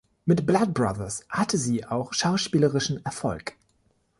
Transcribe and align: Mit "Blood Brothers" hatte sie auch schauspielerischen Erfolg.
Mit 0.25 0.47
"Blood 0.47 0.73
Brothers" 0.73 1.25
hatte 1.29 1.59
sie 1.59 1.85
auch 1.85 2.11
schauspielerischen 2.13 3.05
Erfolg. 3.05 3.55